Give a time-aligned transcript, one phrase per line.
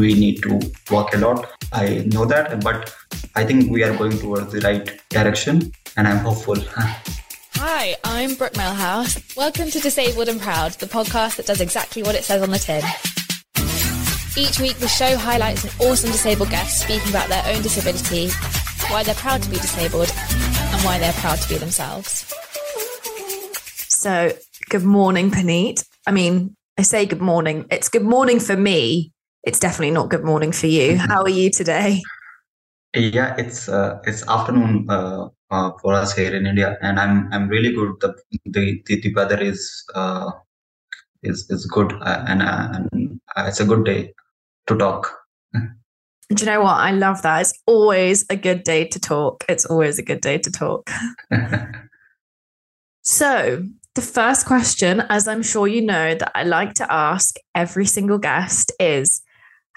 [0.00, 0.58] we need to
[0.90, 1.46] work a lot.
[1.72, 2.94] I know that, but
[3.36, 6.56] I think we are going towards the right direction, and I'm hopeful.
[7.56, 9.36] Hi, I'm Brooke Melhouse.
[9.36, 12.58] Welcome to Disabled and Proud, the podcast that does exactly what it says on the
[12.58, 12.82] tin.
[14.38, 18.30] Each week, the show highlights an awesome disabled guest speaking about their own disability,
[18.88, 22.24] why they're proud to be disabled, and why they're proud to be themselves.
[23.88, 24.32] So,
[24.70, 25.84] good morning, Puneet.
[26.06, 27.66] I mean, I say good morning.
[27.70, 29.12] It's good morning for me.
[29.44, 30.92] It's definitely not good morning for you.
[30.92, 31.10] Mm-hmm.
[31.10, 32.02] How are you today?
[32.94, 37.48] Yeah, it's uh, it's afternoon uh, uh, for us here in India, and I'm I'm
[37.48, 37.94] really good.
[38.00, 38.14] The
[38.44, 40.30] the the, the weather is uh,
[41.22, 44.12] is is good, uh, and, uh, and uh, it's a good day
[44.66, 45.10] to talk.
[45.52, 46.76] Do you know what?
[46.76, 47.40] I love that.
[47.40, 49.44] It's always a good day to talk.
[49.48, 50.88] It's always a good day to talk.
[53.02, 53.64] so,
[53.94, 58.18] the first question, as I'm sure you know, that I like to ask every single
[58.18, 59.22] guest is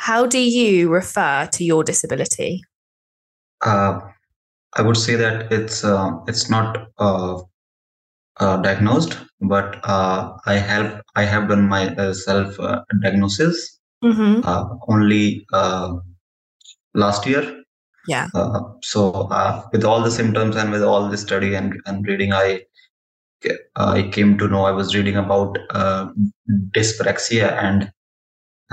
[0.07, 2.61] How do you refer to your disability?
[3.65, 3.99] uh,
[4.75, 7.41] I would say that it's uh, it's not uh,
[8.39, 12.57] uh, diagnosed, but uh, I have I have done my uh, self
[13.01, 14.41] diagnosis Mm-hmm.
[14.43, 15.93] uh, only uh,
[16.93, 17.63] last year.
[18.05, 18.27] Yeah.
[18.35, 22.33] Uh, so uh, with all the symptoms and with all the study and, and reading,
[22.33, 22.63] I
[23.77, 26.09] I came to know I was reading about uh,
[26.75, 27.91] dyspraxia and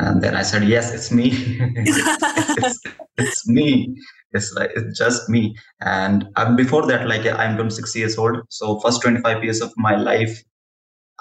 [0.07, 1.31] and then I said yes, it's me.
[1.77, 2.81] it's,
[3.19, 3.95] it's me.
[4.33, 5.57] It's like it's just me.
[5.81, 8.39] And uh, before that, like I'm 26 years old.
[8.49, 10.43] So first 25 years of my life,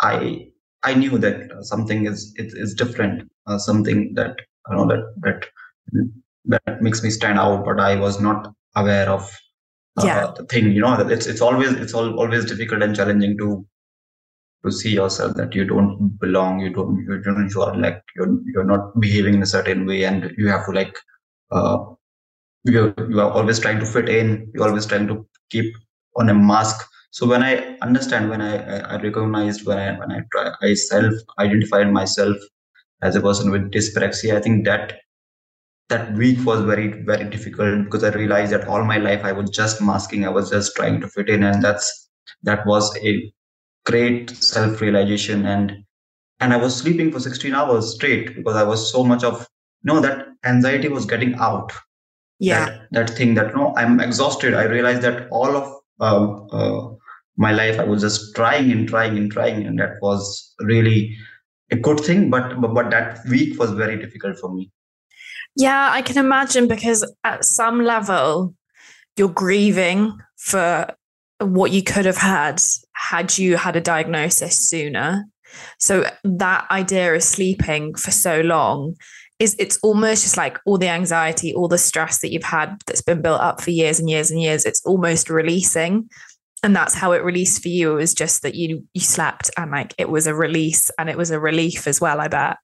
[0.02, 0.48] I
[0.84, 4.36] I knew that uh, something is it is different, uh, something that
[4.70, 5.46] you know that that
[6.46, 9.24] that makes me stand out, but I was not aware of
[9.98, 10.34] uh, Yeah.
[10.38, 10.72] the thing.
[10.72, 13.66] You know, it's it's always it's all, always difficult and challenging to
[14.66, 18.40] to see yourself that you don't belong, you don't you don't you are like you're
[18.46, 20.96] you're not behaving in a certain way, and you have to like
[21.52, 21.86] uh,
[22.64, 25.74] you you are always trying to fit in, you're always trying to keep
[26.18, 26.86] on a mask.
[27.12, 30.74] So when i understand when i i I recognized when i when i try i
[30.76, 32.38] self identified myself
[33.02, 34.94] as a person with dyspraxia i think that
[35.90, 39.50] that week was very very difficult because i realized that all my life i was
[39.50, 42.10] just masking i was just trying to fit in and that's
[42.44, 43.34] that was a
[43.90, 45.84] great self realization and
[46.40, 49.48] and i was sleeping for 16 hours straight because i was so much of
[49.84, 51.72] you know that anxiety was getting out.
[52.42, 52.66] Yeah.
[52.66, 54.54] that, that thing that no i'm exhausted.
[54.54, 55.66] I realized that all of
[56.00, 56.96] um, uh,
[57.36, 61.18] my life i was just trying and trying and trying and that was really
[61.72, 64.72] a good thing but but, but that week was very difficult for me.
[65.56, 68.54] Yeah, I can imagine because at some level,
[69.18, 70.88] you're grieving for
[71.40, 72.62] what you could have had
[72.94, 75.26] had you had a diagnosis sooner.
[75.80, 78.96] So that idea of sleeping for so long
[79.40, 83.02] is it's almost just like all the anxiety, all the stress that you've had that's
[83.02, 84.66] been built up for years and years and years.
[84.66, 86.10] It's almost releasing.
[86.62, 87.94] And that's how it released for you.
[87.94, 91.18] It was just that you you slept and like it was a release and it
[91.18, 92.58] was a relief as well, I bet.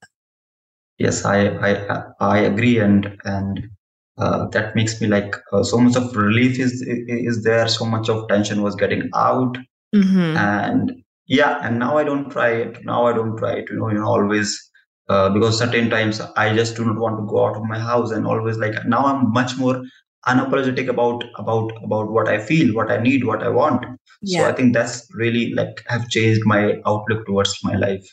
[0.98, 3.70] yes i i i agree and and
[4.18, 7.68] uh, that makes me like uh, so much of relief is is there.
[7.68, 9.58] So much of tension was getting out.
[9.96, 10.36] Mm-hmm.
[10.36, 10.92] and
[11.28, 12.84] yeah and now i don't try it.
[12.84, 14.70] Now i don't try it you know you know always
[15.08, 18.12] uh, because certain times i just do not want to go out of my house
[18.12, 19.82] and always like now i'm much more
[20.28, 23.86] unapologetic about about about what i feel what i need what i want.
[24.26, 28.06] So i think that's really like have changed my outlook towards my life.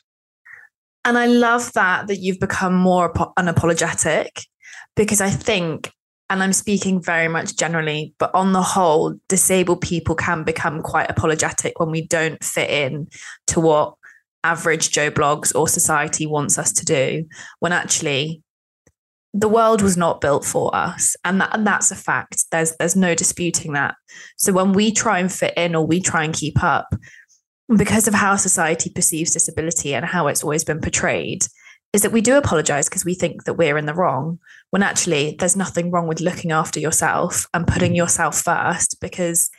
[1.05, 4.45] And I love that that you've become more unapologetic
[4.97, 5.93] because I think,
[6.31, 11.11] and I'm speaking very much generally, but on the whole, disabled people can become quite
[11.11, 13.09] apologetic when we don't fit in
[13.49, 13.95] to what
[14.45, 17.27] average Joe Bloggs or society wants us to do,
[17.61, 18.43] when actually
[19.35, 21.17] the world was not built for us.
[21.25, 22.45] And that and that's a fact.
[22.51, 23.95] There's there's no disputing that.
[24.37, 26.95] So when we try and fit in or we try and keep up,
[27.77, 31.47] because of how society perceives disability and how it's always been portrayed,
[31.93, 34.39] is that we do apologize because we think that we're in the wrong,
[34.73, 38.97] when actually there's nothing wrong with looking after yourself and putting yourself first.
[39.03, 39.51] Because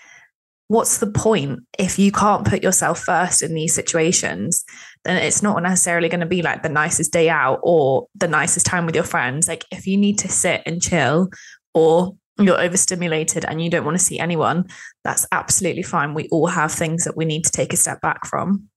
[0.70, 4.66] what's the point if you can't put yourself first in these situations?
[5.04, 8.66] Then it's not necessarily going to be like the nicest day out or the nicest
[8.66, 9.48] time with your friends.
[9.48, 11.30] Like if you need to sit and chill
[11.76, 14.66] or you're overstimulated and you don't want to see anyone,
[15.04, 16.16] that's absolutely fine.
[16.16, 18.68] We all have things that we need to take a step back from.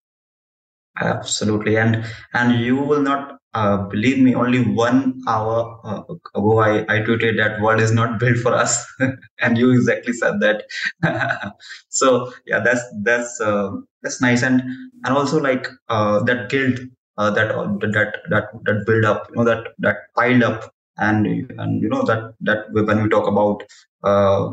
[1.01, 1.77] Absolutely.
[1.77, 2.05] And
[2.35, 6.03] and you will not uh, believe me only one hour uh,
[6.35, 8.85] ago I, I tweeted that world is not built for us.
[9.41, 10.65] And you exactly said that.
[11.89, 13.71] So yeah that's that's uh,
[14.03, 14.43] that's nice.
[14.43, 14.63] And
[15.05, 16.81] and also like uh, that guilt
[17.19, 17.49] uh, that
[17.95, 20.73] that that that build up you know that that piled up.
[20.99, 21.27] And
[21.59, 23.63] and you know that that when we talk about
[24.03, 24.53] uh,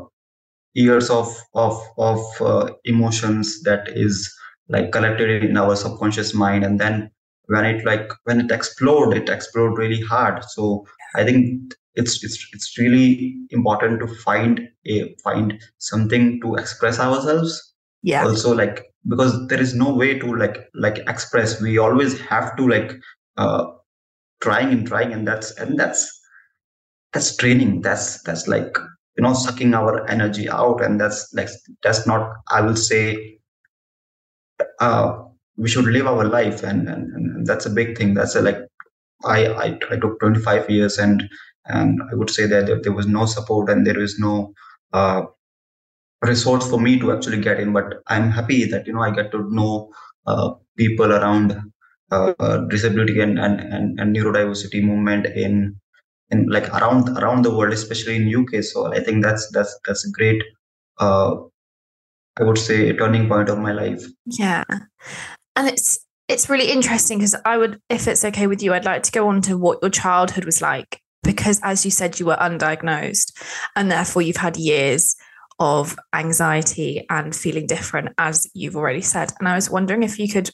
[0.74, 4.34] years of of of uh, emotions that is
[4.70, 7.10] like collected in our subconscious mind and then
[7.48, 10.44] when it like when it explode it explode really hard.
[10.46, 17.00] So i think it's it's it's really important to find a find something to express
[17.00, 17.74] ourselves.
[18.02, 18.24] Yeah.
[18.24, 21.62] Also like because there is no way to like like express.
[21.62, 22.94] We always have to like
[23.38, 23.66] uh
[24.42, 26.22] trying and trying and that's and that's
[27.12, 27.82] that's training.
[27.82, 28.76] That's that's like
[29.18, 31.50] you know sucking our energy out and that's like
[31.84, 33.33] that's not i will say
[34.80, 35.24] uh
[35.58, 38.14] we should live our life and and, and that's a big thing.
[38.14, 38.60] That's a like
[39.26, 41.24] I, I i took 25 years and
[41.68, 44.54] and i would say that there was no support and there is no
[44.94, 45.24] uh
[46.24, 47.74] resource for me to actually get in.
[47.74, 49.92] But i'm happy that you know i get to know
[50.26, 51.60] uh, people around
[52.12, 55.76] uh, disability and, and, and, and neurodiversity movement in
[56.30, 60.06] in like around around the world especially in uk so i think that's that's that's
[60.08, 60.42] a great
[61.00, 61.36] uh,
[62.40, 64.64] i would say a turning point of my life yeah
[65.56, 69.04] and it's it's really interesting because i would if it's okay with you i'd like
[69.04, 72.38] to go on to what your childhood was like because as you said you were
[72.38, 73.32] undiagnosed
[73.76, 75.16] and therefore you've had years
[75.60, 79.32] of anxiety and feeling different, as you've already said.
[79.40, 80.50] And I was wondering if you could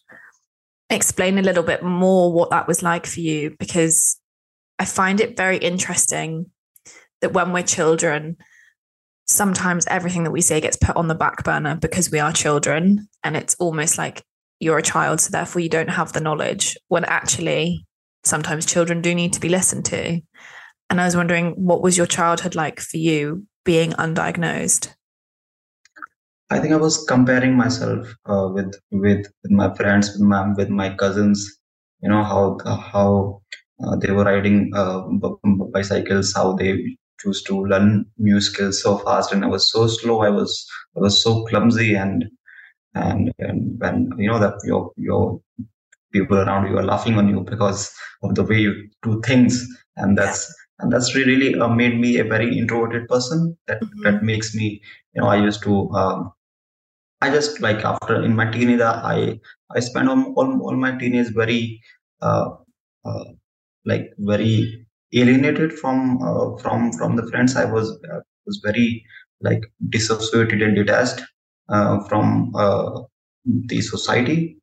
[0.89, 4.19] explain a little bit more what that was like for you, because
[4.77, 6.51] I find it very interesting
[7.21, 8.37] that when we're children,
[9.29, 13.07] sometimes everything that we say gets put on the back burner because we are children.
[13.23, 14.23] And it's almost like
[14.59, 17.85] you're a child, so therefore you don't have the knowledge, when actually
[18.23, 20.19] sometimes children do need to be listened to.
[20.89, 24.93] And I was wondering, what was your childhood like for you being undiagnosed?
[26.49, 30.69] I think I was comparing myself uh, with, with with my friends, with my with
[30.69, 31.59] my cousins.
[32.01, 33.43] You know how how
[33.83, 35.03] uh, they were riding uh,
[35.71, 40.21] bicycles, how they choose to learn new skills so fast, and I was so slow.
[40.21, 42.25] I was I was so clumsy, and
[42.95, 45.41] and and when you know that your your
[46.11, 47.91] people around you are laughing on you because
[48.23, 49.65] of the way you do things,
[49.97, 53.57] and that's and that's really uh, made me a very introverted person.
[53.67, 54.03] That mm-hmm.
[54.03, 54.81] that makes me
[55.13, 56.31] you know I used to um,
[57.21, 59.39] I just like after in my teenage, I
[59.75, 61.81] I spent all, all, all my teenage very
[62.21, 62.49] uh,
[63.05, 63.25] uh,
[63.85, 64.78] like very
[65.13, 67.55] alienated from uh, from from the friends.
[67.55, 69.03] I was uh, was very
[69.41, 71.21] like dissociated and detached
[71.69, 73.01] uh, from uh,
[73.45, 74.57] the society.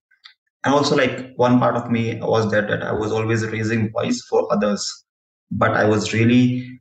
[0.65, 4.21] And also, like one part of me was that that I was always raising voice
[4.29, 5.05] for others,
[5.51, 6.81] but I was really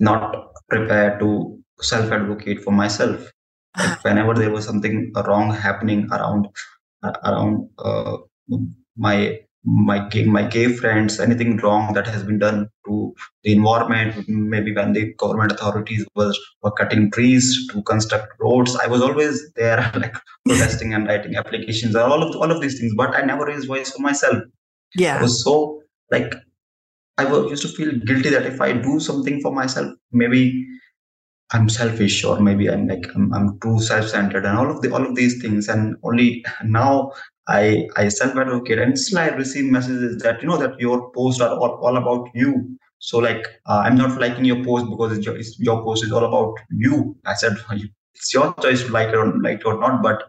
[0.00, 3.30] not prepared to self advocate for myself
[3.78, 6.46] like whenever there was something wrong happening around
[7.02, 8.16] uh, around uh,
[8.96, 13.14] my my gay, my gay friends anything wrong that has been done to
[13.44, 18.86] the environment maybe when the government authorities was were cutting trees to construct roads i
[18.86, 20.16] was always there like
[20.46, 23.66] protesting and writing applications and all of all of these things but i never raised
[23.66, 24.38] voice for myself.
[24.96, 25.18] Yeah.
[25.18, 26.34] I was so like
[27.18, 30.66] i was used to feel guilty that if i do something for myself maybe
[31.52, 35.04] I'm selfish or maybe I'm like I'm, I'm too self-centered and all of the all
[35.04, 37.12] of these things and only now
[37.48, 41.56] I I self-advocate and still I receive messages that you know that your posts are
[41.56, 42.78] all, all about you.
[42.98, 46.12] So like uh, I'm not liking your post because it's your, it's, your post is
[46.12, 47.16] all about you.
[47.26, 47.56] I said
[48.14, 50.24] it's your choice to like it or like it or not but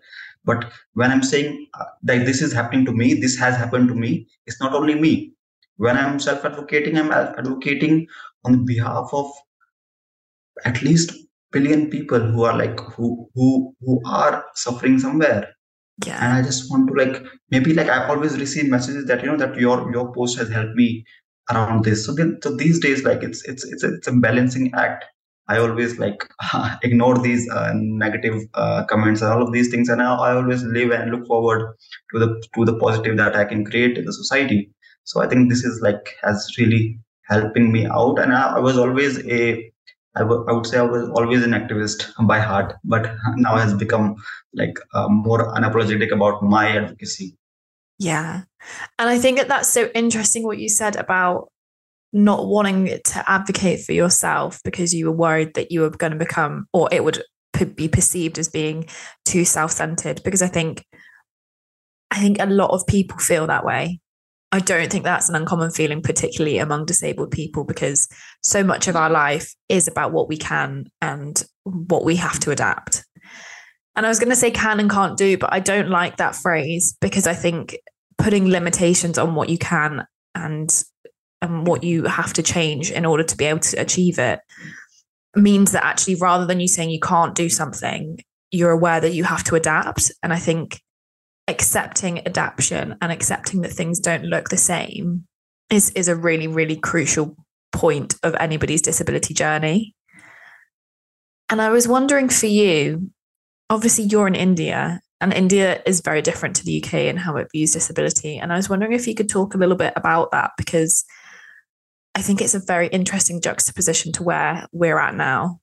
[0.45, 3.95] but when I'm saying uh, that this is happening to me this has happened to
[3.95, 5.33] me it's not only me.
[5.77, 8.07] When I'm self-advocating I'm advocating
[8.45, 9.31] on behalf of
[10.65, 11.13] at least
[11.51, 15.53] billion people who are like who who who are suffering somewhere
[16.05, 16.17] yeah.
[16.23, 19.37] And i just want to like maybe like i've always received messages that you know
[19.37, 21.05] that your your post has helped me
[21.51, 22.05] around this.
[22.05, 25.05] So, then, so these days like it's it's it's a, it's a balancing act.
[25.47, 29.89] I always like uh, ignore these uh, negative uh, comments and all of these things.
[29.89, 31.75] And I, I always live and look forward
[32.13, 34.71] to the to the positive that i can create in the society.
[35.03, 38.19] So i think this is like has really helping me out.
[38.19, 39.70] And I, I was always a
[40.15, 43.73] I, w- I would say I was always an activist by heart, but now has
[43.73, 44.15] become
[44.53, 47.37] like uh, more unapologetic about my advocacy.
[47.97, 48.41] Yeah.
[48.99, 51.49] And I think that that's so interesting what you said about
[52.13, 56.17] not wanting to advocate for yourself because you were worried that you were going to
[56.17, 57.23] become, or it would
[57.75, 58.85] be perceived as being
[59.23, 60.83] too self-centered because I think
[62.09, 64.01] I think a lot of people feel that way
[64.53, 68.07] I don't think that's an uncommon feeling, particularly among disabled people, because
[68.41, 72.51] so much of our life is about what we can and what we have to
[72.51, 73.05] adapt.
[73.95, 76.35] And I was going to say can and can't do, but I don't like that
[76.35, 77.77] phrase because I think
[78.17, 80.05] putting limitations on what you can
[80.35, 80.83] and
[81.41, 84.39] and what you have to change in order to be able to achieve it
[85.35, 88.19] means that actually rather than you saying you can't do something
[88.51, 90.81] you're aware that you have to adapt and i think
[91.47, 95.25] accepting adaptation and accepting that things don't look the same
[95.69, 97.35] is is a really really crucial
[97.71, 99.95] point of anybody's disability journey
[101.49, 103.09] and i was wondering for you
[103.69, 107.47] obviously you're in india and india is very different to the uk and how it
[107.51, 110.51] views disability and i was wondering if you could talk a little bit about that
[110.57, 111.05] because
[112.13, 115.59] I think it's a very interesting juxtaposition to where we're at now.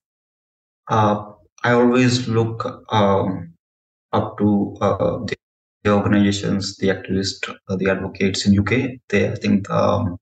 [0.89, 3.53] Uh, I always look um,
[4.13, 5.37] up to uh, the,
[5.85, 8.99] the, organizations, the activists, uh, the advocates in UK.
[9.11, 10.17] They, I think, um,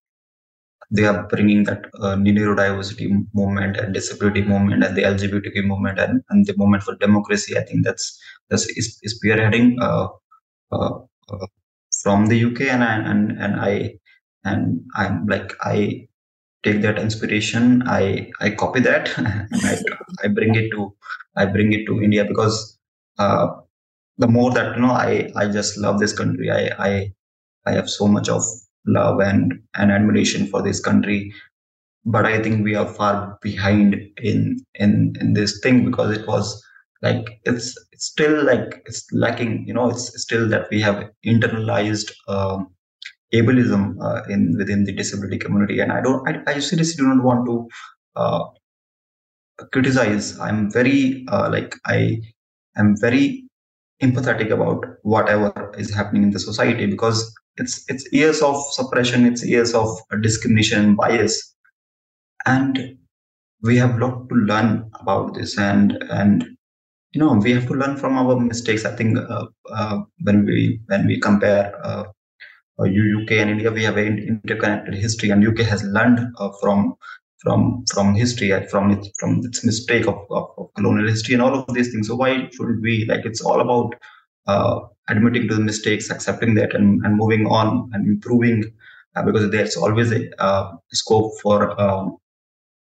[0.90, 6.22] they are bringing that uh, neurodiversity movement and disability movement and the LGBTQ movement and,
[6.30, 7.56] and the movement for democracy.
[7.58, 8.18] I think that's
[8.50, 10.08] that's is, is spearheading uh,
[10.72, 10.98] uh,
[11.30, 11.46] uh,
[12.02, 13.94] from the UK, and I, and and I
[14.44, 16.08] and I'm like I
[16.64, 19.74] take that inspiration i i copy that and I,
[20.24, 20.94] I bring it to
[21.36, 22.78] i bring it to india because
[23.18, 23.46] uh,
[24.18, 27.12] the more that you know i i just love this country i i
[27.66, 28.42] i have so much of
[28.86, 31.32] love and and admiration for this country.
[32.04, 36.62] But i think we are far behind in in in this thing because it was
[37.02, 42.12] like it's, it's still like it's lacking you know it's still that we have internalized
[42.28, 42.68] um,
[43.34, 45.80] ableism uh, in within the disability community.
[45.80, 47.68] And i don't i, I seriously do not want to
[48.16, 48.44] uh,
[49.72, 50.38] criticize.
[50.38, 52.20] I'm very uh, like i
[52.76, 53.44] am very
[54.02, 59.44] empathetic about whatever is happening in the society because it's it's years of suppression it's
[59.44, 59.88] years of
[60.20, 61.54] discrimination bias
[62.46, 62.96] and
[63.62, 66.44] we have a lot to learn about this and and
[67.12, 70.80] you know we have to learn from our mistakes i think uh, uh, when we
[70.86, 72.04] when we compare uh,
[72.78, 76.94] UK uh, and India, we have an interconnected history, and UK has learned uh, from
[77.38, 81.54] from from history from its from its mistake of, of, of, colonial history and all
[81.54, 82.08] of these things.
[82.08, 83.24] So why should we like?
[83.24, 83.94] It's all about
[84.46, 88.64] uh, admitting to the mistakes, accepting that, and, and moving on and improving,
[89.14, 92.16] uh, because there's always a uh, scope for um,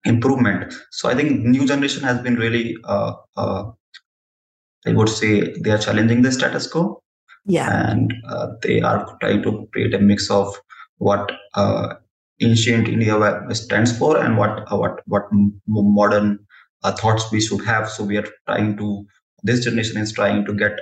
[0.05, 0.73] improvement.
[0.91, 6.21] So I think new generation has been really, uh, I would say, they are challenging
[6.21, 7.01] the status quo.
[7.45, 7.91] Yeah.
[7.91, 10.55] And uh, they are trying to create a mix of
[10.97, 11.95] what uh,
[12.41, 13.15] ancient india
[13.51, 15.23] stands for and what uh, what what
[15.67, 16.39] modern
[16.83, 17.89] uh, thoughts we should have.
[17.89, 19.05] So we are trying to
[19.43, 20.79] this generation is trying to get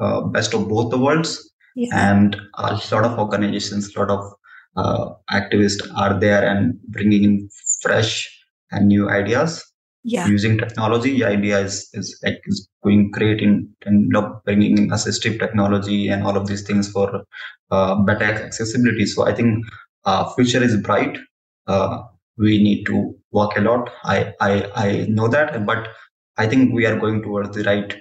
[0.00, 1.48] uh, uh, best of both the worlds.
[1.74, 2.10] Yeah.
[2.12, 7.48] and a lot of organizations a lot of activists are there and bringing in
[7.80, 8.28] fresh
[8.70, 9.64] and new ideas.
[10.04, 10.26] Yeah.
[10.26, 14.10] using technology the idea is is like is going great in in
[14.44, 17.22] bringing in assistive technology and all of these things for
[17.70, 19.06] uh, better accessibility.
[19.06, 19.64] So i think
[20.04, 21.18] uh, future is bright.
[21.66, 22.02] Uh,
[22.36, 23.90] we need to work a lot.
[24.04, 25.88] I i i know that but
[26.36, 27.94] i think we are going towards the right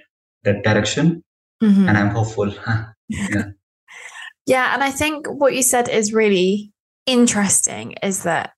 [0.44, 1.24] direction
[1.62, 1.88] mm-hmm.
[1.88, 2.52] and i'm hopeful
[3.10, 3.44] yeah
[4.46, 6.72] yeah and i think what you said is really
[7.06, 8.52] interesting is that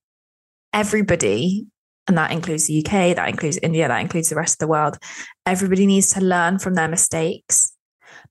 [0.74, 1.68] everybody
[2.08, 4.98] and that includes the UK, that includes India, that includes the rest of the world.
[5.46, 7.72] Everybody needs to learn from their mistakes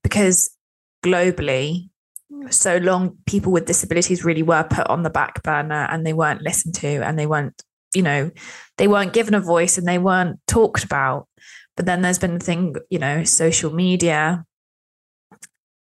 [0.03, 0.51] because
[1.05, 1.89] globally,
[2.51, 6.43] so long people with disabilities really were put on the back burner and they weren't
[6.43, 7.63] listened to and they weren't,
[7.95, 8.31] you know,
[8.79, 11.29] they weren't given a voice and they weren't talked about.
[11.77, 14.45] But then there's been the thing, you know, social media.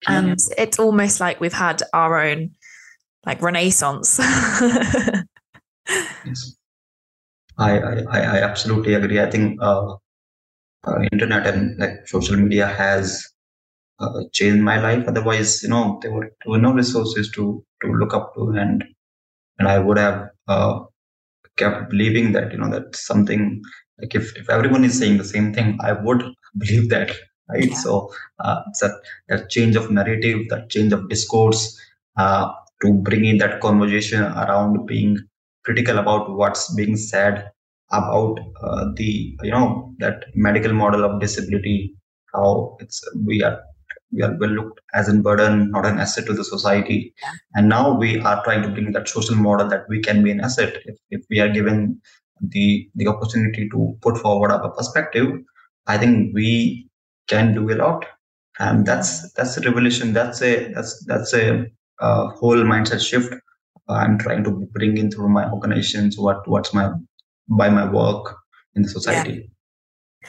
[0.07, 2.51] And it's almost like we've had our own
[3.27, 4.19] like renaissance.
[4.19, 5.25] yes.
[7.57, 9.21] I, I, I absolutely agree.
[9.21, 9.95] I think uh,
[10.87, 13.27] uh, internet and like social media has
[14.01, 15.05] uh, changed my life.
[15.07, 18.85] Otherwise, you know, there were, there were no resources to to look up to, and
[19.59, 20.81] and I would have uh,
[21.57, 23.63] kept believing that you know that something
[24.01, 26.23] like if if everyone is saying the same thing, I would
[26.59, 27.13] believe that,
[27.49, 27.71] right?
[27.71, 27.77] Yeah.
[27.77, 31.79] So uh, it's that that change of narrative, that change of discourse,
[32.17, 35.19] uh, to bring in that conversation around being
[35.65, 37.51] critical about what's being said
[37.93, 41.95] about uh, the you know that medical model of disability
[42.33, 43.61] how it's we are
[44.13, 47.33] we are well looked as a burden not an asset to the society yeah.
[47.55, 50.41] and now we are trying to bring that social model that we can be an
[50.41, 52.01] asset if, if we are given
[52.41, 55.29] the the opportunity to put forward our perspective
[55.87, 56.89] i think we
[57.29, 58.07] can do a lot
[58.59, 61.67] and that's that's a revolution that's a that's that's a
[62.01, 63.35] uh, whole mindset shift
[63.89, 66.91] I'm trying to bring in through my organizations what what's my
[67.49, 68.37] by my work
[68.75, 69.51] in the society.
[70.23, 70.29] Yeah.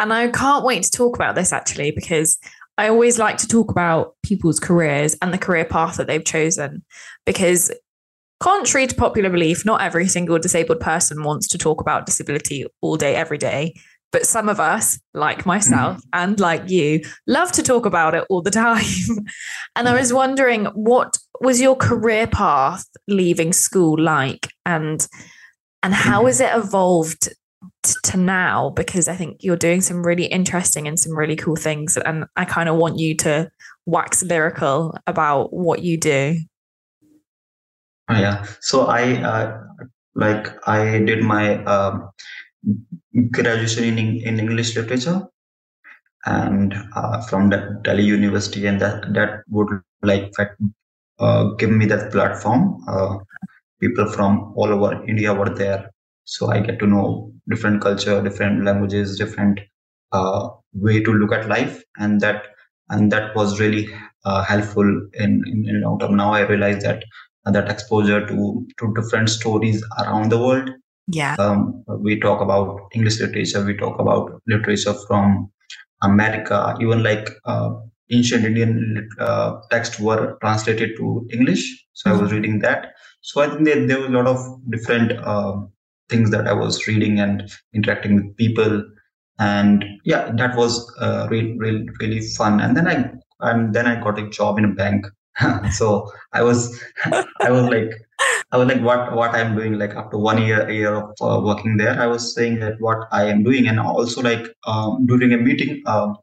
[0.00, 2.38] And I can't wait to talk about this actually because
[2.78, 6.84] I always like to talk about people's careers and the career path that they've chosen
[7.24, 7.70] because
[8.40, 12.96] contrary to popular belief, not every single disabled person wants to talk about disability all
[12.96, 13.74] day, every day.
[14.14, 16.08] But some of us, like myself mm-hmm.
[16.12, 18.84] and like you, love to talk about it all the time.
[19.74, 25.04] and I was wondering, what was your career path leaving school like, and
[25.82, 26.26] and how mm-hmm.
[26.28, 27.28] has it evolved
[27.82, 28.70] t- to now?
[28.70, 32.44] Because I think you're doing some really interesting and some really cool things, and I
[32.44, 33.50] kind of want you to
[33.84, 36.36] wax lyrical about what you do.
[38.08, 38.46] Oh, yeah.
[38.60, 39.60] So I uh,
[40.14, 42.10] like I did my um,
[43.32, 45.28] graduation in in English literature,
[46.26, 49.68] and uh, from the Delhi University, and that that would
[50.02, 50.32] like
[51.20, 52.82] uh, give me that platform.
[52.88, 53.18] Uh,
[53.80, 55.90] people from all over India were there,
[56.24, 59.60] so I get to know different culture, different languages, different
[60.12, 62.46] uh, way to look at life, and that
[62.90, 63.88] and that was really
[64.24, 66.16] uh, helpful in, in in term.
[66.16, 67.04] Now I realize that
[67.46, 70.70] that exposure to to different stories around the world
[71.08, 71.36] yeah.
[71.38, 75.50] Um, we talk about english literature we talk about literature from
[76.02, 76.76] america.
[76.80, 77.70] Even like uh,
[78.10, 81.62] ancient indian uh, texts were translated to english.
[81.92, 82.18] So mm-hmm.
[82.18, 82.36] i was mm-hmm.
[82.36, 82.92] reading that.
[83.20, 85.56] So i think there, there was a lot of different uh,
[86.08, 88.84] things that i was reading and interacting with people.
[89.38, 92.60] And yeah that was uh, really, really really fun.
[92.60, 95.06] And then i and then i got a job in a bank.
[95.72, 96.80] So I was,
[97.40, 97.90] I was like,
[98.52, 99.78] I was like, what what I'm doing?
[99.78, 103.24] Like after one year, year of uh, working there, I was saying that what I
[103.24, 106.16] am doing, and also like um, during a meeting, um,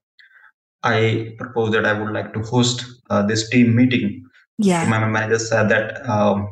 [0.84, 4.24] I proposed that I would like to host uh, this team meeting.
[4.58, 4.84] Yeah.
[4.84, 6.48] So my manager said that um,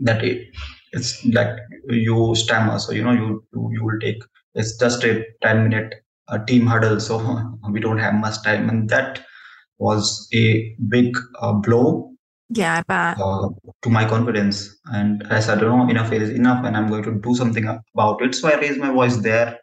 [0.00, 0.48] that it,
[0.92, 1.56] it's like
[1.88, 4.22] you stammer, so you know you you, you will take
[4.54, 5.94] it's just a ten minute
[6.28, 7.18] uh, team huddle, so
[7.70, 9.24] we don't have much time, and that
[9.78, 12.11] was a big uh, blow.
[12.54, 13.18] Yeah, I bet.
[13.20, 13.48] Uh,
[13.82, 14.76] to my confidence.
[14.86, 18.34] And I said, no, enough is enough, and I'm going to do something about it.
[18.34, 19.58] So I raised my voice there,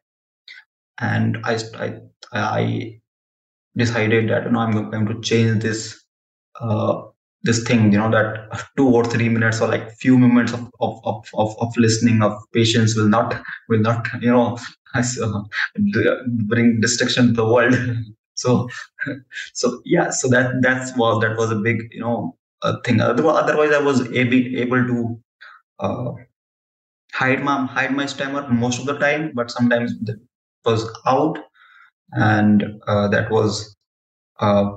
[0.99, 1.99] and I I,
[2.33, 2.99] I
[3.77, 6.03] decided that you know I'm going to change this
[6.59, 7.03] uh,
[7.43, 7.91] this thing.
[7.91, 11.55] You know that two or three minutes or like few moments of of of of,
[11.59, 14.57] of listening of patience will not will not you know
[16.47, 17.75] bring destruction to the world.
[18.33, 18.67] so
[19.53, 22.35] so yeah so that that's was that was a big you know
[22.83, 23.01] thing.
[23.01, 25.21] Otherwise i was able, able to
[25.79, 26.11] uh,
[27.13, 30.15] hide my hide my stammer most of the time but sometimes it
[30.65, 31.39] was out
[32.13, 33.75] and uh, that was
[34.39, 34.71] uh,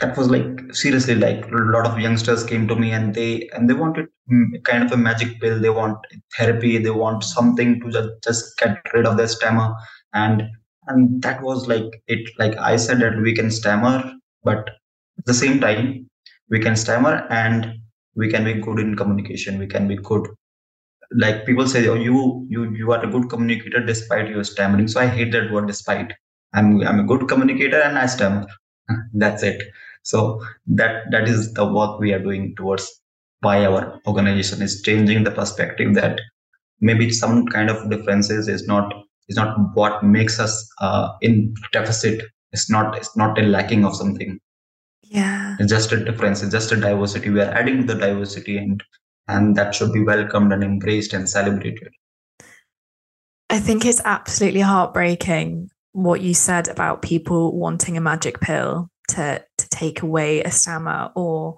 [0.00, 3.68] that was like seriously like a lot of youngsters came to me and they and
[3.68, 4.06] they wanted
[4.64, 5.60] kind of a magic pill.
[5.60, 5.98] They want
[6.36, 6.78] therapy.
[6.78, 9.74] They want something to just, just get rid of their stammer.
[10.14, 10.44] And
[10.86, 14.12] and that was like it like i said that we can stammer
[14.42, 14.68] but
[15.18, 16.09] at the same time
[16.50, 17.74] we can stammer and
[18.16, 19.58] we can be good in communication.
[19.58, 20.26] We can be good.
[21.12, 24.88] Like people say oh you you you are a good communicator despite your stammering.
[24.88, 26.12] So i hate that word despite.
[26.54, 28.46] I'm i'm a good communicator and i stammer.
[29.14, 29.62] That's it.
[30.02, 32.88] So that that is the work we are doing towards
[33.40, 36.20] why our organization is changing the perspective that
[36.80, 38.92] maybe some kind of differences is not
[39.28, 42.24] is not what makes us uh, in deficit.
[42.52, 44.38] It's not it's not a lacking of something
[45.10, 45.56] yeah.
[45.58, 47.30] It's just a difference it's just a diversity.
[47.30, 48.82] We are adding the diversity and
[49.26, 51.92] and that should be welcomed and embraced and celebrated.
[53.48, 59.44] I think it's absolutely heartbreaking what you said about people wanting a magic pill to
[59.58, 61.56] to take away a stammer or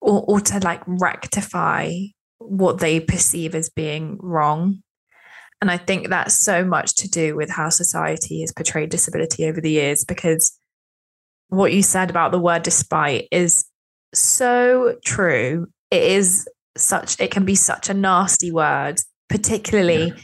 [0.00, 1.92] or, or to like rectify
[2.38, 4.82] what they perceive as being wrong.
[5.60, 9.60] And I think that's so much to do with how society has portrayed disability over
[9.60, 10.56] the years, because
[11.50, 13.66] what you said about the word despite is
[14.14, 15.66] so true.
[15.90, 20.14] It is such, it can be such a nasty word, particularly yeah.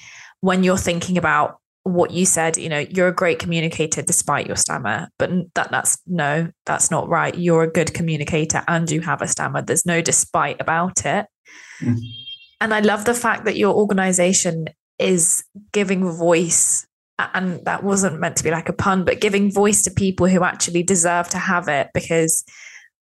[0.41, 4.57] when you're thinking about what you said, you know, you're a great communicator despite your
[4.57, 7.37] stammer, but that that's no, that's not right.
[7.37, 9.63] You're a good communicator and you have a stammer.
[9.63, 11.27] There's no despite about it.
[11.81, 11.99] Mm.
[12.61, 14.67] And I love the fact that your organization
[14.99, 16.87] is giving voice
[17.19, 20.45] and that wasn't meant to be like a pun but giving voice to people who
[20.45, 22.45] actually deserve to have it because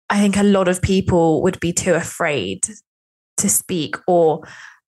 [0.09, 2.61] i think a lot of people would be too afraid
[3.37, 4.41] to speak or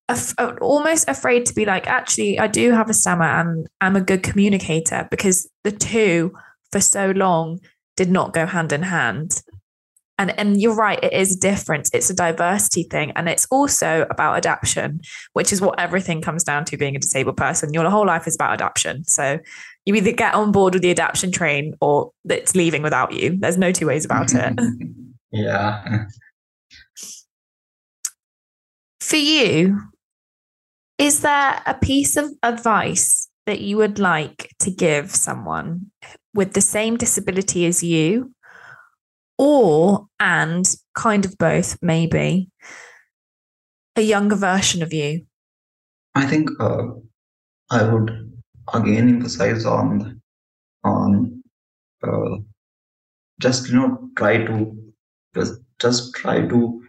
[0.09, 3.95] af- uh, almost afraid to be like actually i do have a stammer and i'm
[3.95, 6.33] a good communicator because the two
[6.71, 7.59] for so long
[7.95, 9.41] did not go hand in hand
[10.17, 11.89] and and you're right it is different.
[11.93, 15.01] It's a diversity thing and it's also about adaptation
[15.33, 17.73] which is what everything comes down to being a disabled person.
[17.73, 19.03] Your whole life is about adaptation.
[19.05, 19.39] So
[19.85, 23.37] you either get on board with the adaptation train or it's leaving without you.
[23.39, 24.59] There's no two ways about it.
[25.31, 26.05] Yeah.
[29.01, 29.81] For you,
[30.97, 35.91] is there a piece of advice that you would like to give someone
[36.33, 38.33] with the same disability as you,
[39.37, 42.49] or and kind of both, maybe
[43.95, 45.25] a younger version of you?
[46.15, 46.87] I think uh,
[47.69, 48.31] I would
[48.73, 50.21] again emphasize on
[50.83, 51.43] on
[52.03, 52.37] uh,
[53.39, 54.77] just you know try to
[55.35, 56.81] just just try to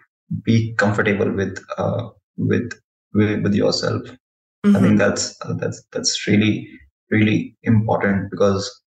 [0.44, 2.70] be comfortable with uh, with
[3.12, 4.02] with, yourself.
[4.02, 4.76] Mm-hmm.
[4.76, 4.96] I think mm-hmm.
[4.96, 6.68] that's uh, that's that's really
[7.10, 8.82] really important because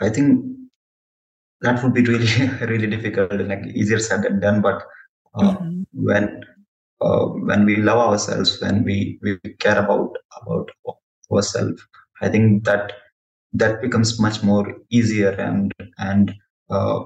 [0.00, 0.44] I think
[1.62, 2.28] that would be really
[2.66, 4.60] really difficult and like easier said than done.
[4.60, 4.82] But
[5.34, 5.82] uh, mm-hmm.
[5.92, 6.44] when
[7.00, 10.70] uh, when we love ourselves, when we we care about about
[11.32, 11.82] ourselves,
[12.20, 12.92] I think that
[13.52, 16.34] that becomes much more easier and and
[16.70, 17.00] uh,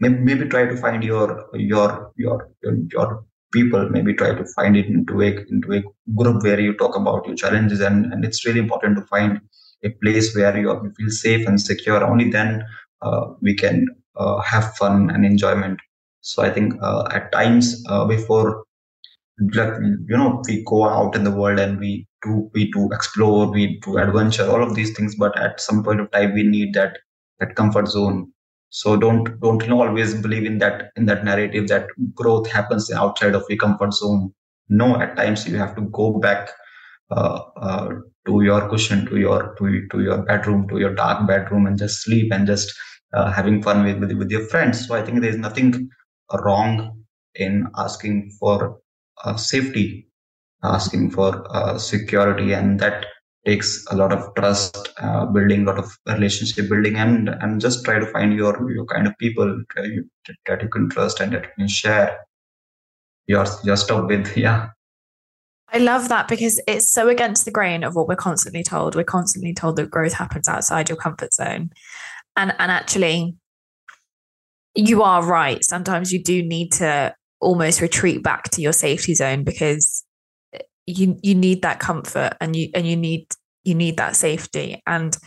[0.00, 2.48] maybe, maybe try to find your your your
[2.92, 5.82] your people maybe try to find it into a into a
[6.14, 9.40] group where you talk about your challenges and and it's really important to find
[9.84, 12.64] a place where you, you feel safe and secure only then
[13.42, 15.80] we can uh, have fun and enjoyment.
[16.22, 18.64] So i think uh, at times uh, before
[19.38, 23.78] you know we go out in the world and we do we do explore we
[23.84, 26.98] do adventure all of these things but at some point of time we need that
[27.38, 28.32] that comfort zone.
[28.70, 32.90] So don't don't you know always believe in that in that narrative that growth happens
[32.92, 34.32] outside of your comfort zone.
[34.68, 36.50] No at times you have to go back
[37.10, 37.88] uh, uh,
[38.26, 42.02] to your cushion to your to, to your bedroom to your dark bedroom and just
[42.02, 42.72] sleep and just
[43.12, 45.88] uh, having fun with, with with your friends so i think there's nothing
[46.32, 46.96] wrong
[47.34, 48.80] in asking for
[49.24, 50.08] uh, safety,
[50.62, 53.06] asking for uh, security, and that
[53.44, 57.84] takes a lot of trust uh, building, a lot of relationship building, and and just
[57.84, 60.08] try to find your your kind of people that you,
[60.46, 62.18] that you can trust and that you can share
[63.26, 64.36] your your stuff with.
[64.36, 64.70] Yeah.
[65.72, 68.94] I love that because it's so against the grain of what we're constantly told.
[68.94, 71.70] We're constantly told that growth happens outside your comfort zone.
[72.36, 73.34] And and actually
[74.74, 75.64] you are right.
[75.64, 80.04] Sometimes you do need to almost retreat back to your safety zone because
[80.86, 83.26] you you need that comfort and you and you need
[83.64, 85.18] you need that safety and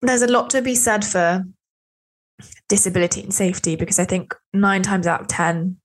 [0.00, 1.44] there's a lot to be said for
[2.68, 5.76] disability and safety because i think 9 times out of 10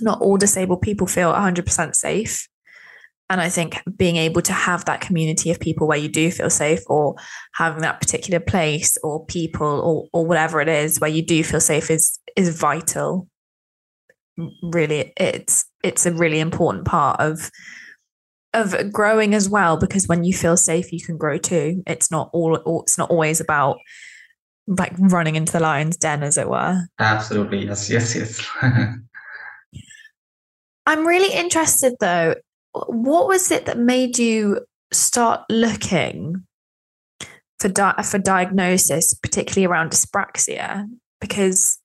[0.00, 2.48] not all disabled people feel 100% safe.
[3.30, 6.50] And i think being able to have that community of people where you do feel
[6.50, 7.14] safe or
[7.54, 11.60] having that particular place or people or or whatever it is where you do feel
[11.60, 13.26] safe is is vital.
[14.62, 17.50] Really it's it's a really important part of
[18.52, 21.82] of growing as well because when you feel safe you can grow too.
[21.86, 23.78] It's not all it's not always about
[24.66, 26.86] like running into the lion's den as it were.
[26.98, 27.66] Absolutely.
[27.66, 28.46] Yes yes yes
[30.86, 32.34] i'm really interested though
[32.72, 34.60] what was it that made you
[34.92, 36.44] start looking
[37.60, 40.88] for di- for diagnosis particularly around dyspraxia?
[41.20, 41.78] Because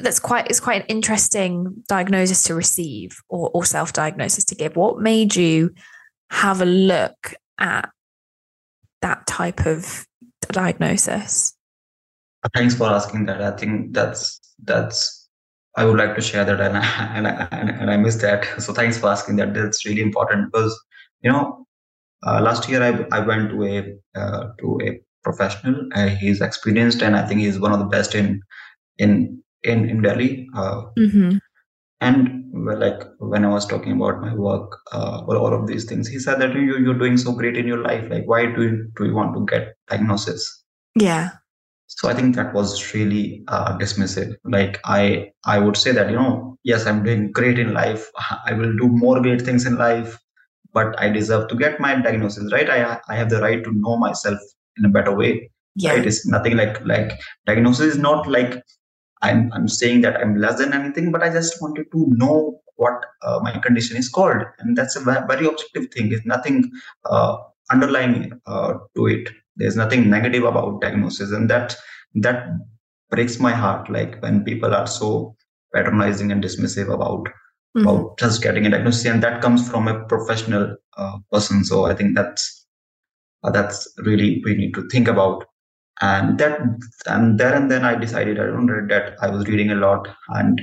[0.00, 4.76] that's quite it's quite an interesting diagnosis to receive or, or self-diagnosis to give.
[4.76, 5.72] What made you
[6.30, 7.90] have a look at
[9.02, 10.04] that type of
[10.48, 11.56] diagnosis?
[12.54, 13.40] Thanks for asking that.
[13.40, 15.23] I think that's that's
[15.76, 16.84] i would like to share that and I,
[17.16, 17.48] and I,
[17.80, 20.78] and I missed that so thanks for asking that that's really important because
[21.22, 21.66] you know
[22.26, 27.02] uh, last year I, I went to a uh, to a professional uh, he's experienced
[27.02, 28.40] and i think he's one of the best in
[28.98, 30.48] in in in Delhi.
[30.54, 31.38] Uh, mm-hmm.
[32.00, 35.84] And well, like when I was talking about my work uh, or all of these
[35.84, 38.04] things, he said that you you're doing so great in your life.
[38.10, 40.62] Like, why do you, do you want to get diagnosis?
[40.94, 41.30] Yeah.
[41.96, 44.34] So I think that was really uh, dismissive.
[44.44, 48.10] Like I I would say that you know yes I'm doing great in life.
[48.46, 50.18] I will do more great things in life,
[50.72, 52.68] but I deserve to get my diagnosis right.
[52.68, 54.38] I I have the right to know myself
[54.76, 55.50] in a better way.
[55.76, 55.94] Yeah.
[55.94, 56.06] Right?
[56.06, 57.12] It's nothing like like
[57.46, 58.62] diagnosis is not like
[59.24, 63.04] I'm, I'm saying that I'm less than anything, but I just wanted to know what
[63.22, 64.42] uh, my condition is called.
[64.58, 66.12] And that's a very objective thing.
[66.12, 66.70] It's nothing
[67.06, 67.36] uh,
[67.70, 69.30] underlying uh, to it.
[69.56, 71.30] There's nothing negative about diagnosis.
[71.32, 71.76] And that,
[72.14, 72.46] that
[73.10, 73.90] breaks my heart.
[73.90, 75.36] Like when people are so
[75.74, 77.26] patronizing and dismissive about,
[77.76, 77.86] mm-hmm.
[77.86, 79.06] about just getting a diagnosis.
[79.06, 81.64] And that comes from a professional uh, person.
[81.64, 82.66] So I think that's,
[83.44, 85.44] uh, that's really we need to think about
[86.00, 86.58] and that
[87.06, 90.08] and there and then i decided i don't read that i was reading a lot
[90.30, 90.60] and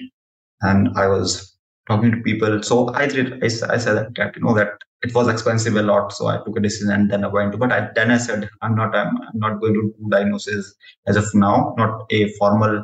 [0.62, 4.43] and i was talking to people so i did i, I said that, that you
[4.43, 4.73] know that
[5.04, 7.58] it was expensive a lot so i took a decision and then i went to
[7.58, 10.74] but I, then i said i'm not I'm, I'm not going to do diagnosis
[11.08, 12.84] as of now not a formal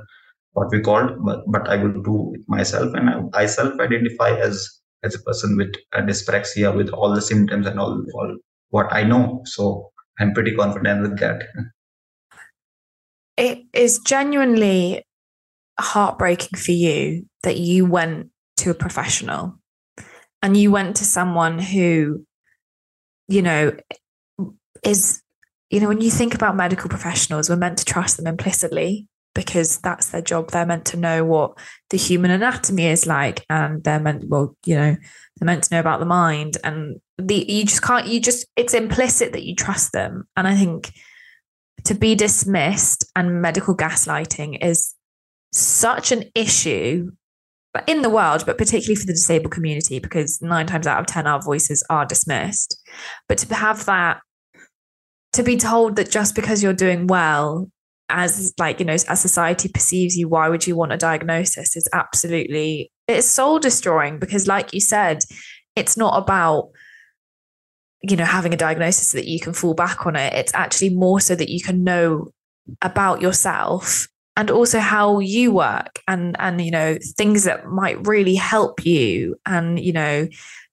[0.58, 4.67] what we called, but but I will do it myself, and I, I self-identify as
[5.03, 8.38] as a person with a dyspraxia with all the symptoms and all, all
[8.71, 9.41] what I know.
[9.45, 11.43] So I'm pretty confident with that.
[13.38, 15.03] It is genuinely
[15.80, 19.60] heartbreaking for you that you went to a professional
[20.41, 22.26] and you went to someone who,
[23.28, 23.76] you know,
[24.84, 25.21] is,
[25.69, 29.78] you know, when you think about medical professionals, we're meant to trust them implicitly because
[29.80, 30.50] that's their job.
[30.50, 31.58] They're meant to know what
[31.89, 34.95] the human anatomy is like, and they're meant, well, you know,
[35.38, 36.58] they're meant to know about the mind.
[36.63, 40.28] And the you just can't, you just it's implicit that you trust them.
[40.36, 40.91] And I think
[41.86, 44.93] to be dismissed and medical gaslighting is
[45.54, 47.12] such an issue
[47.87, 51.27] in the world, but particularly for the disabled community, because nine times out of 10,
[51.27, 52.81] our voices are dismissed.
[53.27, 54.21] But to have that,
[55.33, 57.69] to be told that just because you're doing well,
[58.09, 61.89] as like you know as society perceives you why would you want a diagnosis is
[61.93, 65.19] absolutely it's soul destroying because like you said
[65.75, 66.69] it's not about
[68.01, 70.89] you know having a diagnosis so that you can fall back on it it's actually
[70.89, 72.29] more so that you can know
[72.81, 74.07] about yourself
[74.38, 79.36] and also how you work and and you know things that might really help you
[79.45, 80.28] and you know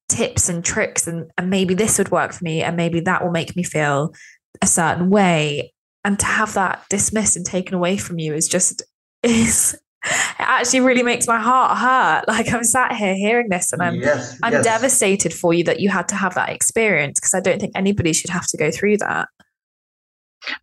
[0.09, 3.31] tips and tricks and, and maybe this would work for me and maybe that will
[3.31, 4.15] make me feel
[4.63, 5.73] a certain way.
[6.05, 8.83] And to have that dismissed and taken away from you is just
[9.23, 9.75] is
[10.05, 12.29] it actually really makes my heart hurt.
[12.29, 14.65] Like i'm sat here hearing this and i'm yes, i'm yes.
[14.65, 18.13] devastated for you that you had to have that experience because i don't think anybody
[18.13, 19.29] should have to go through that.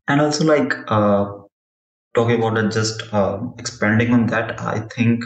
[0.07, 1.40] And also like uh
[2.15, 5.23] talking about it just uh, expanding on that i think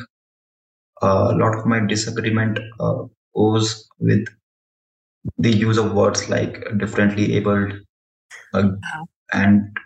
[1.01, 3.03] uh, a lot of my disagreement uh,
[3.35, 4.25] goes with
[5.37, 7.73] the use of words like differently abled
[8.53, 9.05] uh, Uh-huh.
[9.33, 9.77] and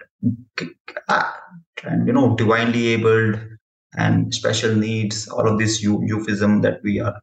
[1.84, 3.40] and you know divinely abled
[3.98, 7.16] and special needs all of this euphemism that we are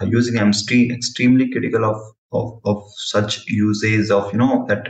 [0.00, 0.52] are using i'm
[0.98, 2.00] extremely critical of,
[2.32, 4.88] of of such uses of you know that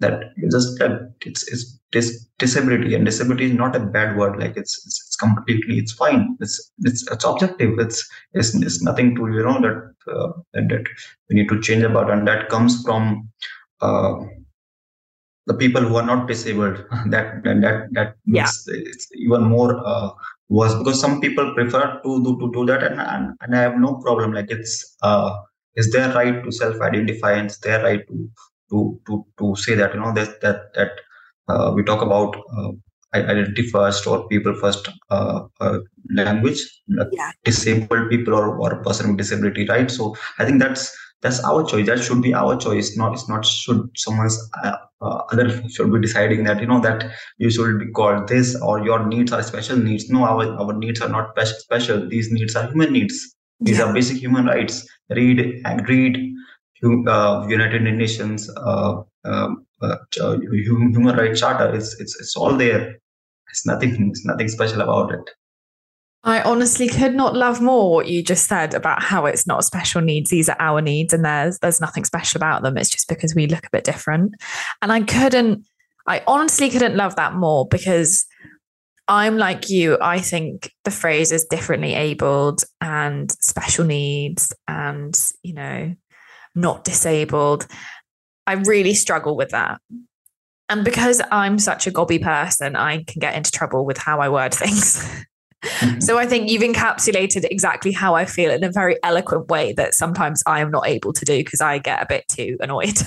[0.00, 4.56] that just that it's it's dis- disability and disability is not a bad word like
[4.56, 6.36] it's it's, it's completely it's fine.
[6.40, 7.78] It's it's it's objective.
[7.78, 10.84] It's it's, it's nothing to you know that, uh, that
[11.28, 13.30] we need to change about and that comes from
[13.80, 14.14] uh,
[15.46, 16.84] the people who are not disabled.
[17.12, 18.42] That that that, that Yeah.
[18.42, 20.10] makes it's even more uh,
[20.48, 23.76] worse because some people prefer to do to do that and and, and i have
[23.86, 24.32] no problem.
[24.32, 25.30] Like it's uh
[25.74, 28.30] it's their right to self-identify and it's their right to
[28.70, 30.92] to to to say that you know that that that
[31.48, 32.72] uh, we talk about uh,
[33.14, 35.78] identity first or people first uh, uh,
[36.14, 37.30] language like Yeah.
[37.44, 39.90] disabled people or, or person with disability right?
[39.90, 41.86] So i think that's that's our choice.
[41.86, 42.94] That should be our choice.
[42.96, 47.06] Not it's not should someone's uh, uh, other should be deciding that you know that
[47.38, 50.10] you should be called this or your needs are special needs.
[50.10, 52.06] No our our needs are not special.
[52.08, 53.34] These needs are human needs.
[53.60, 54.86] These are basic human rights.
[55.08, 56.18] Read and read
[56.84, 60.36] uh, united nations uh, um, uh, uh,
[60.66, 62.96] hum- human rights charter it's, it's it's all there
[63.50, 65.30] it's nothing it's nothing special about it
[66.24, 70.00] I honestly could not love more what you just said about how it's not special
[70.00, 70.28] needs.
[70.28, 72.76] These are our needs, and there's there's nothing special about them.
[72.76, 74.34] It's just because we look a bit different.
[74.82, 75.64] And I couldn't,
[76.04, 78.26] I honestly couldn't love that more because
[79.08, 79.98] I'm like you.
[80.00, 85.94] I think the phrase is differently abled and special needs and, you know,
[86.56, 87.66] not disabled.
[88.46, 89.80] I really struggle with that.
[90.68, 94.28] And because I'm such a gobby person, I can get into trouble with how I
[94.28, 95.24] word things.
[95.64, 96.00] Mm-hmm.
[96.00, 99.94] So I think you've encapsulated exactly how I feel in a very eloquent way that
[99.94, 102.98] sometimes I am not able to do because I get a bit too annoyed.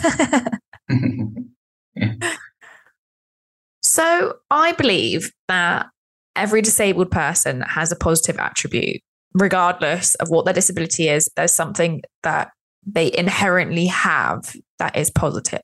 [3.81, 5.87] so I believe that
[6.35, 9.01] every disabled person has a positive attribute,
[9.33, 11.29] regardless of what their disability is.
[11.35, 12.51] There's something that
[12.85, 15.61] they inherently have that is positive.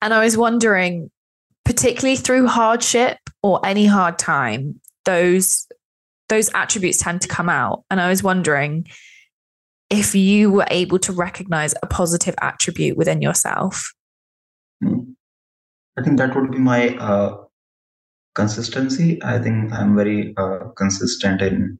[0.00, 1.10] And I was wondering,
[1.64, 5.66] particularly through hardship or any hard time, those
[6.28, 7.84] those attributes tend to come out.
[7.90, 8.86] And I was wondering
[9.90, 13.92] if you were able to recognize a positive attribute within yourself.
[14.82, 17.36] I think that would be my uh,
[18.34, 19.22] consistency.
[19.22, 21.78] I think I'm very uh, consistent in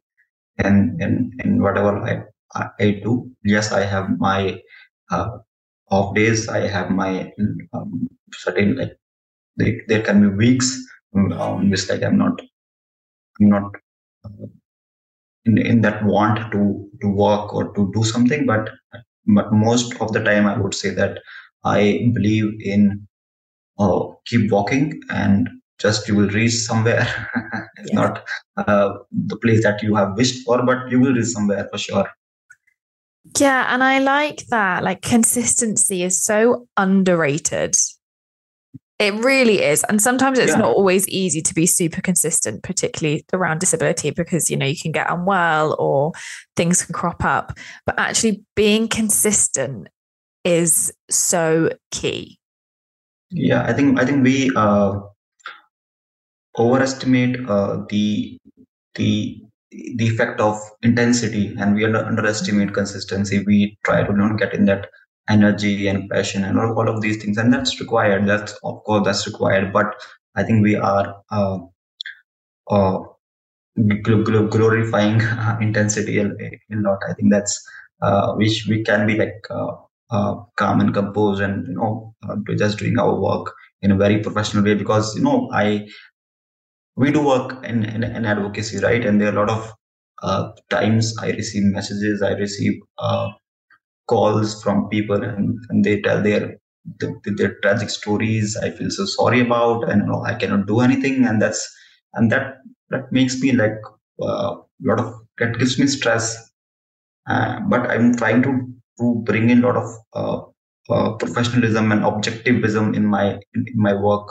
[0.63, 2.23] in in, in whatever I,
[2.55, 3.31] I do.
[3.45, 4.61] Yes, I have my
[5.11, 5.39] uh,
[5.91, 6.49] off days.
[6.49, 7.33] I have my
[7.73, 8.99] um, certain like
[9.59, 10.83] they, there can be weeks
[11.15, 12.41] on which like I'm not
[13.41, 13.73] I'm not
[14.25, 14.47] uh,
[15.47, 18.47] in in that want to to work or to do something.
[18.47, 18.71] But
[19.27, 21.21] but most of the time, I would say that
[21.65, 23.01] I believe in
[23.79, 25.49] uh, keep walking and
[25.81, 27.07] just you will reach somewhere
[27.79, 28.25] it's not
[28.57, 32.09] uh, the place that you have wished for but you will reach somewhere for sure
[33.39, 37.75] yeah and i like that like consistency is so underrated
[38.99, 40.59] it really is and sometimes it's yeah.
[40.59, 44.93] not always easy to be super consistent particularly around disability because you know you can
[44.93, 46.13] get unwell or
[46.55, 47.57] things can crop up
[47.87, 49.89] but actually being consistent
[50.45, 52.39] is so key
[53.31, 55.01] yeah i think i think we uh
[56.59, 58.39] overestimate uh, the
[58.95, 59.43] the
[59.97, 63.43] the effect of intensity and we underestimate consistency.
[63.47, 64.89] We try to not get in that
[65.29, 68.29] energy and passion and all, all of these things and that's required.
[68.29, 69.95] That's of course that's required but
[70.37, 71.59] i think we are uh,
[72.71, 72.99] uh,
[73.77, 75.21] glorifying
[75.61, 76.99] intensity a, a, lot.
[77.09, 77.63] I think that's
[78.03, 79.73] uh, which we can be like uh,
[80.11, 84.19] uh, calm and composed and you know uh, just doing our work in a very
[84.19, 85.87] professional way because you know i
[86.97, 89.05] we do work in, in, in advocacy, right?
[89.05, 89.73] And there are a lot of
[90.23, 93.31] uh, times I receive messages, I receive uh,
[94.07, 96.57] calls from people, and, and they tell their,
[97.01, 98.57] their, their tragic stories.
[98.57, 101.69] I feel so sorry about, and I cannot do anything, and that's
[102.15, 102.59] and that
[102.91, 103.79] that makes me like
[104.21, 106.51] a uh, lot of that gives me stress.
[107.29, 112.03] Uh, but I'm trying to to bring in a lot of uh, uh, professionalism and
[112.03, 114.29] objectivism in my in, in my work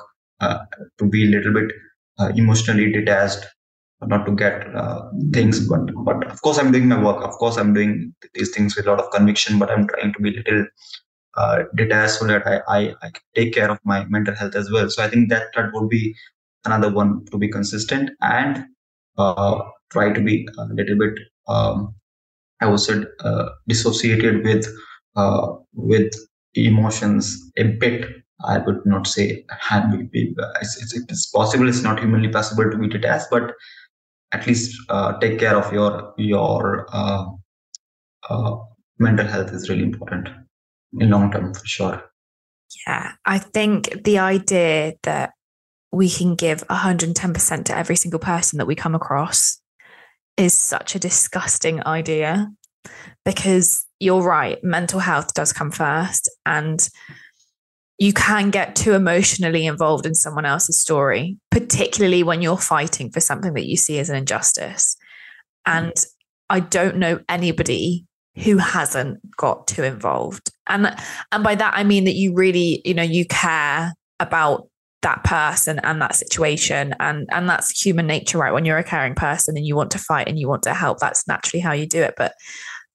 [1.00, 1.72] to be a little bit
[2.36, 3.46] emotionally detached
[4.06, 7.24] not to get uh, things but but of course i'm doing my work.
[7.24, 10.20] Of course i'm doing these things with a lot of conviction but i'm trying to
[10.20, 10.66] be a little
[11.38, 14.90] uh, detached so that I, I, I take care of my mental health as well.
[14.90, 16.16] So i think that that would be
[16.66, 18.66] another one to be consistent and
[19.18, 19.60] uh,
[19.92, 21.14] try to be a little bit
[21.48, 21.94] um,
[22.62, 24.66] i would say uh, dissociated with
[25.16, 26.14] uh, with
[26.56, 31.68] emotions a bit I would not say it's, it's, it's, possible.
[31.68, 33.54] It's not humanly possible to be detached, but
[34.34, 37.26] at least uh, take care of your your uh,
[38.30, 38.56] uh,
[39.00, 40.30] mental health is really important
[41.00, 42.04] in long term for sure.
[42.88, 45.32] Yeah, I think the idea that
[45.92, 49.62] we can give 110% to every single person that we come across
[50.38, 52.50] is such a disgusting idea
[53.24, 56.30] because you're right, mental health does come first.
[56.46, 56.86] And
[57.98, 63.20] you can get too emotionally involved in someone else's story, particularly when you're fighting for
[63.20, 64.98] something that you see as an injustice.
[65.66, 65.94] And
[66.50, 70.50] I don't know anybody who hasn't got too involved.
[70.68, 70.96] And
[71.32, 74.68] and by that I mean that you really, you know, you care about
[75.04, 79.14] that person and that situation and and that's human nature right when you're a caring
[79.14, 81.86] person and you want to fight and you want to help that's naturally how you
[81.86, 82.34] do it but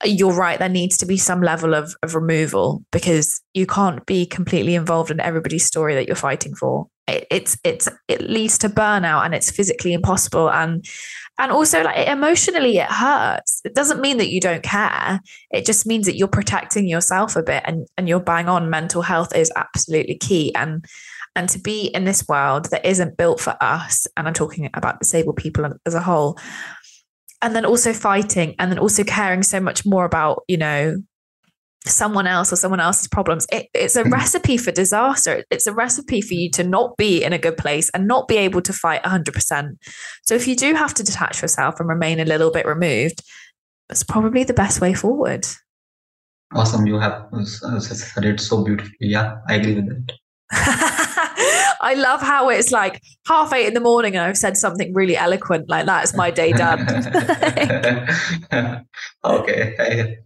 [0.04, 4.26] you're right there needs to be some level of, of removal because you can't be
[4.26, 6.86] completely involved in everybody's story that you're fighting for.
[7.08, 10.84] It, it's it's it leads to burnout and it's physically impossible and
[11.38, 13.60] and also like emotionally it hurts.
[13.64, 15.20] It doesn't mean that you don't care.
[15.50, 18.70] It just means that you're protecting yourself a bit and and you're bang on.
[18.70, 20.84] Mental health is absolutely key and
[21.34, 24.98] and to be in this world that isn't built for us and i'm talking about
[24.98, 26.36] disabled people as a whole
[27.42, 30.96] and then also fighting and then also caring so much more about you know
[31.86, 33.46] someone else or someone else's problems.
[33.52, 34.12] It, it's a mm.
[34.12, 35.44] recipe for disaster.
[35.50, 38.36] It's a recipe for you to not be in a good place and not be
[38.36, 39.76] able to fight 100%
[40.22, 43.22] so if you do have to detach yourself and remain a little bit removed
[43.90, 45.46] it's probably the best way forward.
[46.54, 46.86] Awesome.
[46.86, 48.96] You have said it so beautifully.
[49.00, 50.14] Yeah i agree with that
[51.80, 55.16] I love how it's like half eight in the morning and I've said something really
[55.16, 56.04] eloquent like that.
[56.04, 56.80] It's my day done.
[59.24, 60.18] okay.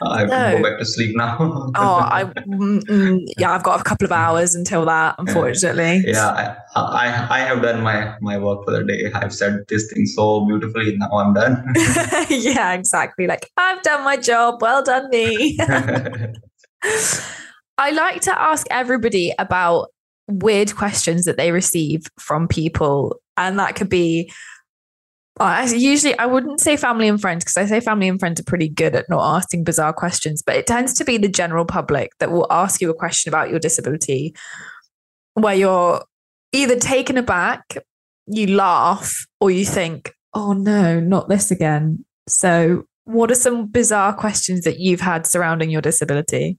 [0.00, 1.36] I have to go back to sleep now.
[1.40, 5.16] oh, I mm, mm, yeah, I've got a couple of hours until that.
[5.18, 6.04] Unfortunately.
[6.06, 9.10] Yeah, I, I I have done my my work for the day.
[9.12, 10.96] I've said this thing so beautifully.
[10.96, 11.64] Now I'm done.
[12.30, 13.26] yeah, exactly.
[13.26, 14.62] Like I've done my job.
[14.62, 15.58] Well done, me.
[17.78, 19.88] I like to ask everybody about
[20.28, 23.20] weird questions that they receive from people.
[23.36, 24.30] And that could be
[25.40, 28.44] uh, usually I wouldn't say family and friends because I say family and friends are
[28.44, 32.10] pretty good at not asking bizarre questions, but it tends to be the general public
[32.18, 34.34] that will ask you a question about your disability
[35.34, 36.04] where you're
[36.52, 37.78] either taken aback,
[38.26, 42.04] you laugh, or you think, oh no, not this again.
[42.26, 46.58] So, what are some bizarre questions that you've had surrounding your disability?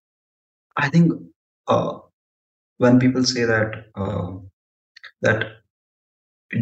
[0.77, 1.11] I think
[1.67, 1.99] uh,
[2.79, 4.31] when people say that uh,
[5.21, 5.45] that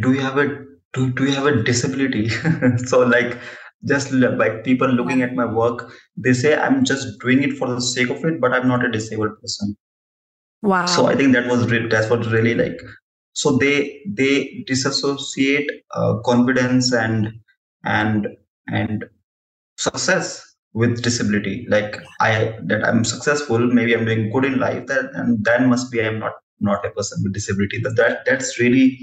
[0.02, 0.48] do you have a
[0.94, 2.30] do, do you have a disability?
[2.86, 3.40] so like
[3.88, 7.82] just like people looking at my work, they say I'm just doing it for the
[7.82, 9.78] sake of it, but I'm not a disabled person.
[10.62, 10.86] Wow.
[10.88, 12.80] So I think that was re- that's what really like
[13.38, 17.34] so they they disassociate uh, confidence and
[17.86, 18.28] and
[18.68, 19.06] and
[19.78, 21.66] success with disability.
[21.70, 25.92] Like i that i'm successful maybe i'm doing good in life that and that must
[25.92, 27.80] be i'm not not a person with disability.
[27.80, 28.98] But that that's really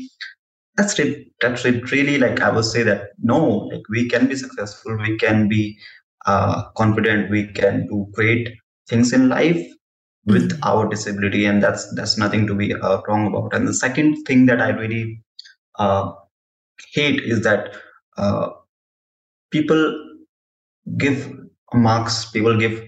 [0.76, 3.38] that's really, that's really like i would say that no
[3.72, 5.78] like we can be successful we can be
[6.26, 8.48] uh, confident we can do great
[8.88, 9.62] things in life
[10.26, 10.64] with mm-hmm.
[10.64, 13.54] our disability and that's that's nothing to be uh, wrong about.
[13.54, 15.20] And the second thing that i really
[15.78, 16.12] uh,
[16.92, 17.76] hate is that
[18.16, 18.50] uh,
[19.50, 19.82] people
[20.96, 21.32] give
[21.74, 22.82] marks people give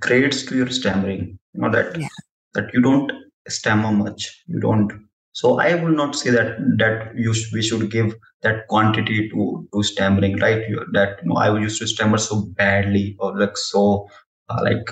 [0.00, 1.38] grades to your stammering.
[1.54, 2.08] You know that yeah.
[2.54, 3.12] that you don't
[3.48, 4.42] stammer much.
[4.46, 4.92] You don't.
[5.32, 9.68] So i will not say that that you sh- we should give that quantity to
[9.72, 10.68] to stammering right?
[10.68, 14.08] You, that you know i used to stammer so badly or like so
[14.48, 14.86] uh, like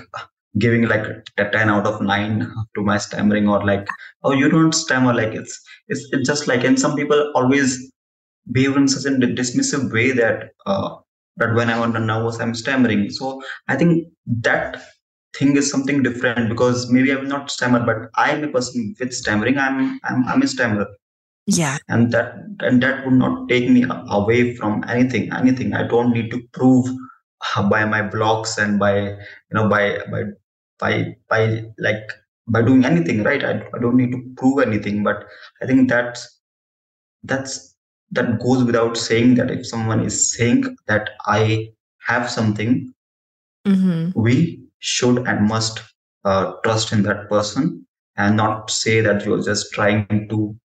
[0.57, 1.05] giving like
[1.37, 3.87] a 10 out of 9 to my stammering or like
[4.23, 7.91] oh you don't stammer like it's it's, it's just like and some people always
[8.51, 10.95] behave in such a dismissive way that uh,
[11.37, 13.09] that when I'm nervous, I'm stammering.
[13.09, 14.83] So I think that
[15.35, 19.13] thing is something different because maybe I will not stammer, but I'm a person with
[19.13, 19.57] stammering.
[19.57, 20.87] I'm I'm I'm a stammerer.
[21.45, 21.77] Yeah.
[21.89, 25.33] And that and that would not take me away from anything.
[25.33, 25.73] Anything.
[25.73, 26.87] I don't need to prove
[27.69, 30.23] by my blogs and by you know by by
[30.79, 32.11] by by like
[32.47, 35.25] by doing anything right I, I don't need to prove anything but
[35.61, 36.41] i think that's
[37.23, 37.72] that's
[38.13, 41.69] that goes without saying that if someone is saying that I
[42.05, 42.93] have something,
[43.67, 44.19] mm-hmm.
[44.19, 45.81] we should and must
[46.25, 47.85] uh, trust in that person
[48.15, 50.55] and not say that you're just trying to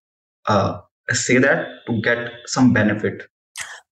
[0.47, 0.81] uh,
[1.11, 3.23] say that to get some benefit.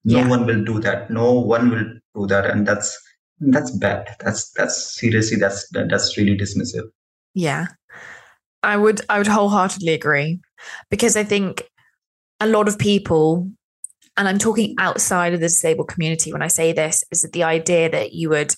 [0.04, 0.28] No yeah.
[0.28, 1.10] one will do that.
[1.10, 2.96] No one will do that, and that's
[3.40, 4.14] that's bad.
[4.20, 6.84] That's that's seriously that's that, that's really dismissive.
[7.34, 7.66] Yeah,
[8.62, 10.40] I would I would wholeheartedly agree
[10.90, 11.68] because I think
[12.40, 13.50] a lot of people,
[14.16, 17.44] and I'm talking outside of the disabled community when I say this, is that the
[17.44, 18.54] idea that you would,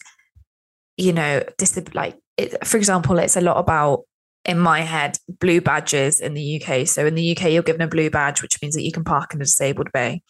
[0.96, 4.02] you know, dis- like, it, for example, it's a lot about
[4.44, 6.86] in my head blue badges in the UK.
[6.86, 9.34] So in the UK, you're given a blue badge, which means that you can park
[9.34, 10.22] in a disabled bay.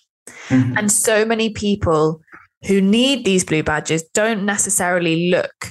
[0.49, 0.77] Mm-hmm.
[0.77, 2.21] And so many people
[2.67, 5.69] who need these blue badges don't necessarily look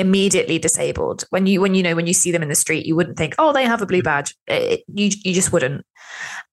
[0.00, 1.24] immediately disabled.
[1.30, 3.34] When you when you know when you see them in the street you wouldn't think
[3.38, 4.04] oh they have a blue mm-hmm.
[4.04, 4.34] badge.
[4.46, 5.84] It, you you just wouldn't.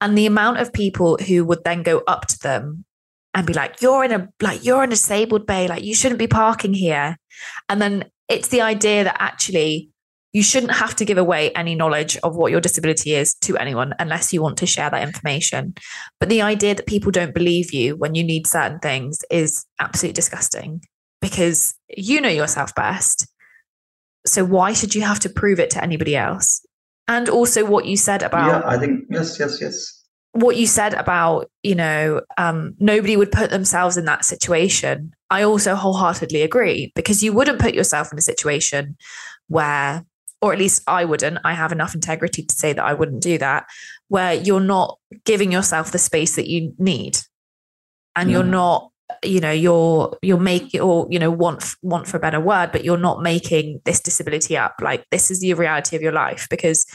[0.02, 2.86] And the amount of people who would then go up to them
[3.34, 6.20] and be like you're in a like you're in a disabled bay like you shouldn't
[6.20, 7.18] be parking here.
[7.70, 9.90] And then it's the idea that actually
[10.34, 13.94] you shouldn't have to give away any knowledge of what your disability is to anyone
[13.98, 15.74] unless you want to share that information.
[16.20, 20.14] But the idea that people don't believe you when you need certain things is absolutely
[20.14, 20.84] disgusting
[21.22, 23.28] because you know yourself best.
[24.28, 26.66] So why should you have to prove it to anybody else?
[27.08, 29.94] And also what you said about Yeah, I think yes, yes, yes.
[30.34, 35.14] What you said about, you know, um, nobody would put themselves in that situation.
[35.30, 38.98] I also wholeheartedly agree because you wouldn't put yourself in a situation
[39.48, 40.06] where,
[40.42, 43.38] or at least I wouldn't, I have enough integrity to say that I wouldn't do
[43.40, 43.66] that,
[44.10, 47.18] where you're not giving yourself the space that you need
[48.16, 48.38] and yeah.
[48.38, 48.92] you're not
[49.24, 52.84] you know you're you're making or you know want want for a better word but
[52.84, 54.76] you're not making this disability up.
[54.82, 56.86] Like this is the reality of your life because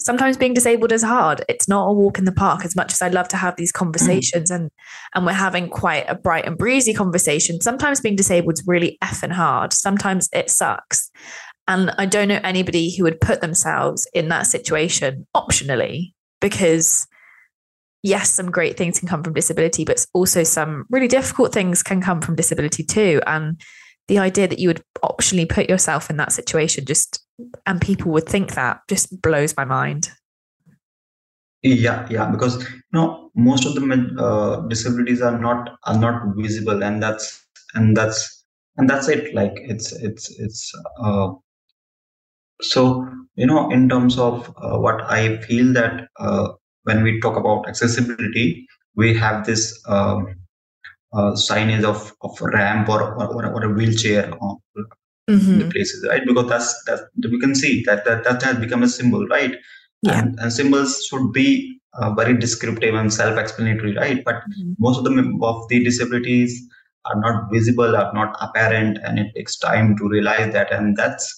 [0.00, 1.44] sometimes being disabled is hard.
[1.48, 3.72] It's not a walk in the park as much as i love to have these
[3.72, 4.54] conversations mm.
[4.54, 4.70] and
[5.14, 7.60] and we're having quite a bright and breezy conversation.
[7.60, 9.72] Sometimes being disabled is really effing hard.
[9.72, 11.10] Sometimes it sucks.
[11.66, 17.06] And i don't know anybody who would put themselves in that situation optionally because
[18.02, 22.00] yes, some great things can come from disability, but also some really difficult things can
[22.00, 23.20] come from disability too.
[23.26, 23.60] And
[24.08, 27.22] the idea that you would optionally put yourself in that situation just
[27.66, 30.10] and people would think that just blows my mind.
[31.62, 36.84] Yeah, yeah, because you know most of the uh, disabilities are not are not visible,
[36.84, 37.44] and that's
[37.74, 38.44] and that's
[38.76, 39.34] and that's it.
[39.34, 40.72] Like it's it's it's
[41.02, 41.30] uh,
[42.62, 46.52] so you know in terms of uh, what I feel that uh,
[46.88, 48.66] when we talk about accessibility,
[48.96, 50.34] we have this um,
[51.12, 54.32] uh, signage of, of a ramp or, or, or a wheelchair
[55.28, 55.58] mm-hmm.
[55.58, 56.22] the places, right?
[56.26, 59.54] Because that's that we can see that that, that has become a symbol, right?
[60.02, 60.18] Yeah.
[60.18, 64.24] And, and symbols should be uh, very descriptive and self-explanatory, right?
[64.24, 64.72] But mm-hmm.
[64.78, 66.52] most of the of the disabilities
[67.04, 71.37] are not visible, are not apparent, and it takes time to realize that, and that's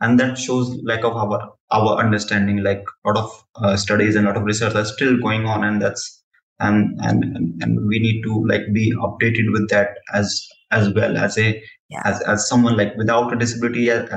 [0.00, 4.26] and that shows like of our our understanding like a lot of uh, studies and
[4.26, 6.22] a lot of research are still going on and that's
[6.60, 11.36] and and and we need to like be updated with that as as well as
[11.38, 12.02] a yeah.
[12.04, 14.08] as as someone like without a disability as,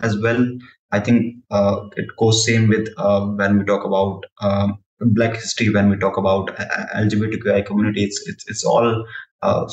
[0.00, 0.46] as well
[0.92, 5.68] i think uh, it goes same with uh, when we talk about um, Black history
[5.68, 8.04] when we talk about uh, LGBTQI community.
[8.04, 9.06] It's it's, it's all
[9.42, 9.70] uh,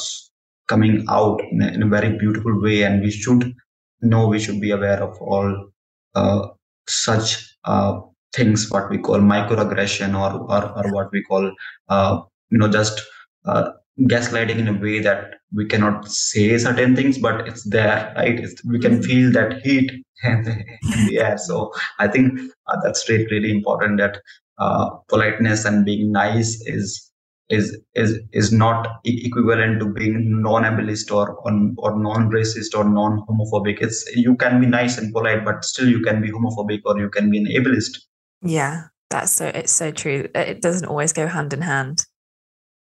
[0.68, 3.56] coming out in a, in a, very beautiful way, and we should
[4.04, 5.70] know we should be aware of all
[6.16, 6.48] uh,
[6.88, 8.00] such uh,
[8.34, 11.52] things what we call microaggression or or, or what we call
[11.90, 13.02] uh, you know just
[13.46, 18.40] uh, gaslighting in a way that we cannot say certain things but it's there right?
[18.40, 19.92] It's, we can feel that heat
[20.24, 21.38] in the, in the air.
[21.38, 24.20] So i think uh, that's really, really important that
[24.58, 27.12] uh, politeness and being nice is
[27.58, 27.68] is
[28.04, 34.60] is is not equivalent to being non-ableist or or non-racist or non-homophobic it's you can
[34.64, 37.52] be nice and polite but still you can be homophobic or you can be an
[37.60, 38.04] ableist
[38.44, 40.28] yeah, that's so it's so true.
[40.36, 42.06] Uh, it doesn't always go hand in hand.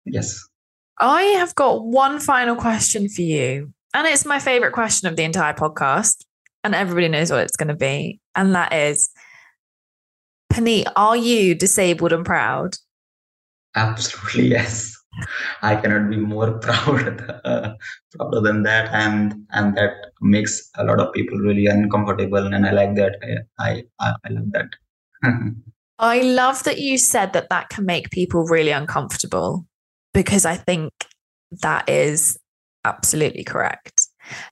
[0.05, 0.47] Yes.
[0.99, 3.73] I have got one final question for you.
[3.93, 6.23] And it's my favorite question of the entire podcast.
[6.63, 8.19] And everybody knows what it's going to be.
[8.35, 9.09] And that is
[10.53, 12.75] Puneet, are you disabled and proud?
[13.75, 14.97] Absolutely, yes.
[15.61, 17.73] I cannot be more proud uh,
[18.15, 22.71] prouder than that, and and that makes a lot of people really uncomfortable, and I
[22.71, 23.17] like that.
[23.59, 24.69] I I, I love that.
[25.99, 29.67] I love that you said that that can make people really uncomfortable
[30.13, 30.91] because I think
[31.61, 32.39] that is
[32.85, 34.07] absolutely correct.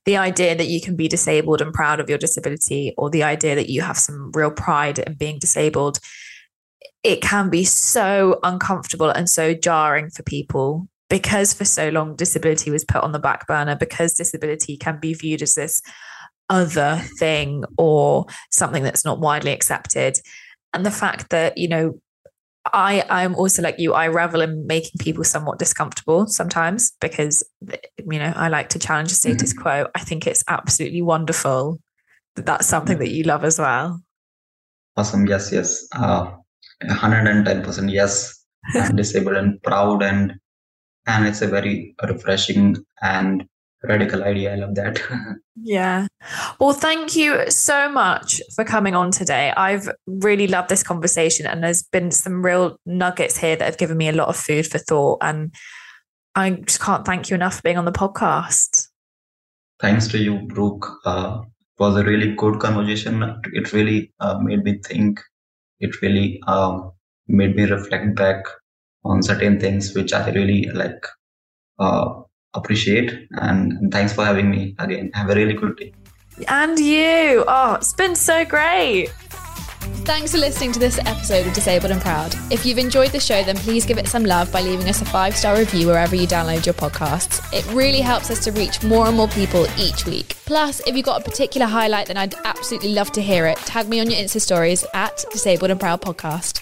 [0.05, 3.55] The idea that you can be disabled and proud of your disability, or the idea
[3.55, 5.99] that you have some real pride in being disabled,
[7.03, 12.69] it can be so uncomfortable and so jarring for people because for so long disability
[12.69, 15.81] was put on the back burner, because disability can be viewed as this
[16.49, 20.17] other thing or something that's not widely accepted
[20.73, 21.99] and the fact that you know
[22.73, 23.93] I I'm also like you.
[23.93, 27.43] I revel in making people somewhat discomfortable sometimes because
[27.97, 29.61] you know I like to challenge the status mm-hmm.
[29.61, 29.87] quo.
[29.95, 31.79] I think it's absolutely wonderful
[32.35, 34.01] that that's something that you love as well.
[34.97, 35.25] Awesome.
[35.25, 35.51] Yes.
[35.51, 35.87] Yes.
[35.95, 36.31] Uh,
[36.81, 37.89] 110 percent.
[37.89, 38.35] Yes.
[38.75, 40.33] I'm disabled and proud and
[41.07, 43.45] and it's a very refreshing and
[43.83, 44.53] radical idea.
[44.53, 45.01] I love that.
[45.55, 46.07] yeah.
[46.59, 49.53] Well, thank you so much for coming on today.
[49.55, 53.97] I've really loved this conversation, and there's been some real nuggets here that have given
[53.97, 55.19] me a lot of food for thought.
[55.21, 55.53] And
[56.35, 58.87] I just can't thank you enough for being on the podcast.
[59.79, 60.87] Thanks to you, Brooke.
[61.05, 63.23] Uh, it was a really good conversation.
[63.53, 65.21] It really uh, made me think.
[65.79, 66.91] It really um,
[67.27, 68.43] made me reflect back
[69.05, 71.05] on certain things which I really like
[71.79, 72.21] uh,
[72.53, 75.11] appreciate and, thanks for having me again.
[75.13, 75.93] Have a really good day.
[76.47, 77.43] And you.
[77.47, 79.09] Oh, it's been so great.
[80.05, 82.35] Thanks for listening to this episode of Disabled and Proud.
[82.51, 85.05] If you've enjoyed the show, then please give it some love by leaving us a
[85.05, 87.41] five star review wherever you download your podcasts.
[87.53, 90.35] It really helps us to reach more and more people each week.
[90.45, 93.57] Plus, if you've got a particular highlight, then I'd absolutely love to hear it.
[93.59, 96.59] Tag me on your Insta stories at Disabled and Proud Podcast.